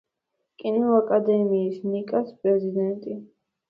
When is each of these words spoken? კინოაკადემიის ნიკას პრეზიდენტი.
კინოაკადემიის 0.63 1.79
ნიკას 1.93 2.37
პრეზიდენტი. 2.43 3.25